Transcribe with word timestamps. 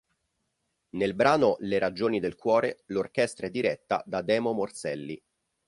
Nel 0.95 1.13
brano 1.13 1.57
"Le 1.59 1.77
ragioni 1.77 2.19
del 2.19 2.33
cuore", 2.33 2.81
l'orchestra 2.87 3.45
è 3.45 3.49
diretta 3.51 4.01
da 4.07 4.23
Demo 4.23 4.51
Morselli. 4.51 5.23